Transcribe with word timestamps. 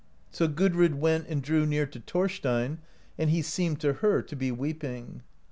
So 0.31 0.47
Gudrid 0.47 0.95
went 0.95 1.27
and 1.27 1.43
drew 1.43 1.63
near 1.63 1.85
to 1.85 1.99
Thorstein, 1.99 2.79
and 3.19 3.29
he 3.29 3.43
seemed 3.43 3.79
to 3.81 3.93
her 4.01 4.23
to 4.23 4.35
be 4.35 4.51
weeping. 4.51 5.21